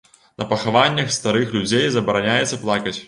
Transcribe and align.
На 0.41 0.45
пахаваннях 0.53 1.13
старых 1.17 1.53
людзей 1.59 1.85
забараняецца 1.97 2.61
плакаць. 2.67 2.97